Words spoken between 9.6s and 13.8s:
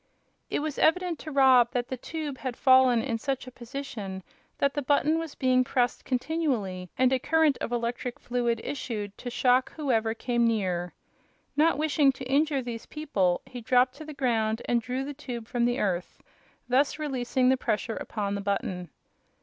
whoever came near. Not wishing to injure these people he